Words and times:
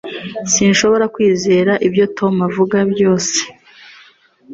Sinshobora 0.53 1.05
kwizera 1.15 1.71
ibyo 1.87 2.05
Tom 2.17 2.33
avuga 2.47 2.77
byose 2.91 3.37